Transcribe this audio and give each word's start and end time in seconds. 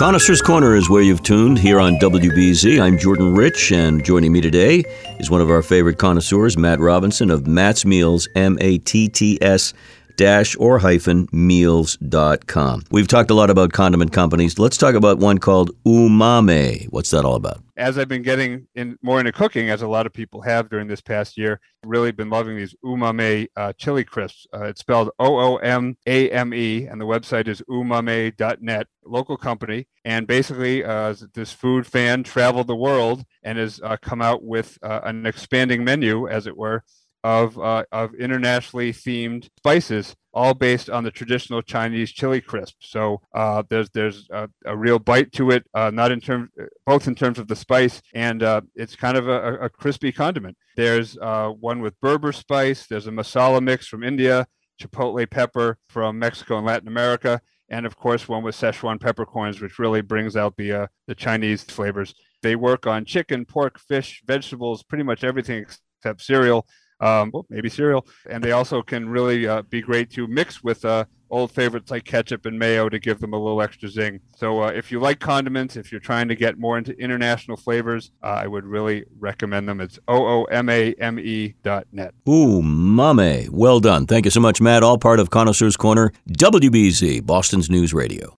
Connoisseur's 0.00 0.40
Corner 0.40 0.76
is 0.76 0.88
where 0.88 1.02
you've 1.02 1.22
tuned 1.22 1.58
here 1.58 1.78
on 1.78 1.96
WBZ. 1.96 2.80
I'm 2.80 2.96
Jordan 2.96 3.34
Rich, 3.34 3.70
and 3.70 4.02
joining 4.02 4.32
me 4.32 4.40
today 4.40 4.82
is 5.18 5.28
one 5.28 5.42
of 5.42 5.50
our 5.50 5.60
favorite 5.60 5.98
connoisseurs, 5.98 6.56
Matt 6.56 6.80
Robinson 6.80 7.30
of 7.30 7.46
Matt's 7.46 7.84
Meals, 7.84 8.26
M 8.34 8.56
A 8.62 8.78
T 8.78 9.10
T 9.10 9.36
S 9.42 9.74
dash 10.20 10.54
or 10.58 10.78
hyphen 10.78 11.26
meals.com. 11.32 12.84
We've 12.90 13.08
talked 13.08 13.30
a 13.30 13.34
lot 13.34 13.48
about 13.48 13.72
condiment 13.72 14.12
companies. 14.12 14.58
Let's 14.58 14.76
talk 14.76 14.94
about 14.94 15.16
one 15.16 15.38
called 15.38 15.70
Oomame. 15.84 16.84
What's 16.90 17.10
that 17.12 17.24
all 17.24 17.36
about? 17.36 17.62
as 17.80 17.96
I've 17.96 18.08
been 18.08 18.22
getting 18.22 18.66
in 18.74 18.98
more 19.02 19.18
into 19.18 19.32
cooking, 19.32 19.70
as 19.70 19.80
a 19.80 19.88
lot 19.88 20.04
of 20.04 20.12
people 20.12 20.42
have 20.42 20.68
during 20.68 20.86
this 20.86 21.00
past 21.00 21.38
year, 21.38 21.60
really 21.84 22.12
been 22.12 22.28
loving 22.28 22.56
these 22.56 22.74
oomame 22.84 23.48
uh, 23.56 23.72
chili 23.72 24.04
crisps. 24.04 24.46
Uh, 24.54 24.64
it's 24.64 24.82
spelled 24.82 25.10
O 25.18 25.38
O 25.38 25.56
M 25.56 25.96
A 26.06 26.30
M 26.30 26.52
E, 26.52 26.86
and 26.86 27.00
the 27.00 27.06
website 27.06 27.48
is 27.48 27.62
oomame.net, 27.62 28.86
local 29.04 29.36
company. 29.38 29.88
And 30.04 30.26
basically, 30.26 30.84
uh, 30.84 31.14
this 31.34 31.52
food 31.52 31.86
fan 31.86 32.22
traveled 32.22 32.66
the 32.66 32.76
world 32.76 33.24
and 33.42 33.56
has 33.56 33.80
uh, 33.82 33.96
come 34.00 34.20
out 34.20 34.44
with 34.44 34.78
uh, 34.82 35.00
an 35.04 35.24
expanding 35.24 35.82
menu, 35.82 36.28
as 36.28 36.46
it 36.46 36.56
were, 36.56 36.84
of 37.22 37.58
uh, 37.58 37.84
of 37.92 38.14
internationally 38.14 38.92
themed 38.92 39.48
spices, 39.58 40.14
all 40.32 40.54
based 40.54 40.88
on 40.88 41.04
the 41.04 41.10
traditional 41.10 41.62
Chinese 41.62 42.10
chili 42.10 42.40
crisp. 42.40 42.76
So 42.80 43.20
uh, 43.34 43.62
there's 43.68 43.90
there's 43.90 44.28
a, 44.30 44.48
a, 44.64 44.76
real 44.76 44.98
bite 44.98 45.32
to 45.32 45.50
it, 45.50 45.66
uh, 45.74 45.90
not 45.90 46.12
in 46.12 46.20
terms 46.20 46.50
both 46.86 47.06
in 47.06 47.14
terms 47.14 47.38
of 47.38 47.48
the 47.48 47.56
spice 47.56 48.00
and 48.14 48.42
uh, 48.42 48.62
it's 48.74 48.96
kind 48.96 49.16
of 49.16 49.28
a, 49.28 49.58
a, 49.58 49.68
crispy 49.68 50.12
condiment. 50.12 50.56
There's 50.76 51.18
uh, 51.18 51.48
one 51.48 51.80
with 51.80 52.00
Berber 52.00 52.32
spice. 52.32 52.86
There's 52.86 53.06
a 53.06 53.10
masala 53.10 53.60
mix 53.62 53.86
from 53.86 54.02
India, 54.02 54.46
chipotle 54.80 55.28
pepper 55.28 55.78
from 55.88 56.18
Mexico 56.18 56.56
and 56.56 56.66
Latin 56.66 56.88
America. 56.88 57.40
And 57.68 57.86
of 57.86 57.96
course, 57.96 58.28
one 58.28 58.42
with 58.42 58.56
Szechuan 58.56 59.00
peppercorns, 59.00 59.60
which 59.60 59.78
really 59.78 60.00
brings 60.00 60.36
out 60.36 60.56
the 60.56 60.72
uh, 60.72 60.86
the 61.06 61.14
Chinese 61.14 61.62
flavors. 61.64 62.14
They 62.42 62.56
work 62.56 62.86
on 62.86 63.04
chicken, 63.04 63.44
pork, 63.44 63.78
fish, 63.78 64.22
vegetables, 64.26 64.82
pretty 64.82 65.04
much 65.04 65.22
everything 65.22 65.66
except 65.98 66.22
cereal 66.22 66.66
um, 67.00 67.30
well, 67.32 67.46
maybe 67.50 67.68
cereal. 67.68 68.06
And 68.28 68.42
they 68.42 68.52
also 68.52 68.82
can 68.82 69.08
really 69.08 69.46
uh, 69.46 69.62
be 69.62 69.80
great 69.80 70.10
to 70.10 70.26
mix 70.26 70.62
with 70.62 70.84
uh, 70.84 71.04
old 71.30 71.50
favorites 71.50 71.90
like 71.90 72.04
ketchup 72.04 72.46
and 72.46 72.58
mayo 72.58 72.88
to 72.88 72.98
give 72.98 73.20
them 73.20 73.32
a 73.32 73.38
little 73.38 73.62
extra 73.62 73.88
zing. 73.88 74.20
So 74.36 74.62
uh, 74.62 74.68
if 74.68 74.90
you 74.90 75.00
like 75.00 75.20
condiments, 75.20 75.76
if 75.76 75.90
you're 75.92 76.00
trying 76.00 76.28
to 76.28 76.34
get 76.34 76.58
more 76.58 76.76
into 76.76 76.92
international 76.98 77.56
flavors, 77.56 78.10
uh, 78.22 78.26
I 78.26 78.46
would 78.46 78.64
really 78.64 79.04
recommend 79.18 79.68
them. 79.68 79.80
It's 79.80 79.98
O 80.08 80.26
O 80.26 80.44
M 80.44 80.68
A 80.68 80.92
M 80.94 81.18
E 81.18 81.54
dot 81.62 81.86
net. 81.92 82.14
Ooh, 82.28 82.62
mame. 82.62 83.48
Well 83.52 83.80
done. 83.80 84.06
Thank 84.06 84.24
you 84.24 84.30
so 84.30 84.40
much, 84.40 84.60
Matt. 84.60 84.82
All 84.82 84.98
part 84.98 85.20
of 85.20 85.30
Connoisseur's 85.30 85.76
Corner, 85.76 86.12
WBZ, 86.28 87.24
Boston's 87.24 87.70
News 87.70 87.94
Radio. 87.94 88.36